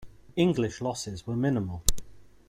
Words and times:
English 0.35 0.81
losses 0.81 1.27
were 1.27 1.35
minimal. 1.35 1.83